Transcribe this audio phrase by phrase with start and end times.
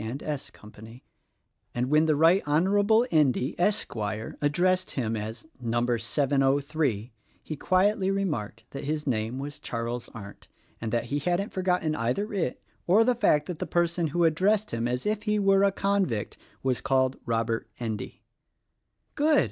[0.03, 0.49] and S.
[0.49, 1.03] Company,
[1.75, 7.11] and when the Right Honorable Endy, Esquire, addressed him as Number 703
[7.43, 10.47] he quietly remarked that his name was Charles Arndt,
[10.81, 14.23] and that he hadn't for gotten either it or the fact that the person who
[14.23, 18.23] addressed him as if he were a convict was called Robert Endy."
[19.13, 19.39] "Good!"